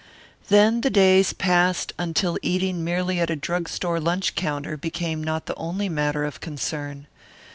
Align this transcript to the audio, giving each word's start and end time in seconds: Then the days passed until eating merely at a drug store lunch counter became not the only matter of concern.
Then 0.49 0.81
the 0.81 0.89
days 0.89 1.31
passed 1.31 1.93
until 1.99 2.39
eating 2.41 2.83
merely 2.83 3.19
at 3.19 3.29
a 3.29 3.35
drug 3.35 3.69
store 3.69 3.99
lunch 3.99 4.33
counter 4.33 4.75
became 4.75 5.23
not 5.23 5.45
the 5.45 5.53
only 5.53 5.89
matter 5.89 6.23
of 6.25 6.41
concern. 6.41 7.05